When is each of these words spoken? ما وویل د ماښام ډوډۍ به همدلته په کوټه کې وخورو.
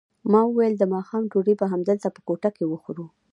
ما 0.31 0.41
وویل 0.45 0.73
د 0.77 0.83
ماښام 0.93 1.23
ډوډۍ 1.31 1.55
به 1.59 1.65
همدلته 1.73 2.07
په 2.15 2.19
کوټه 2.27 2.49
کې 2.55 2.65
وخورو. 2.67 3.05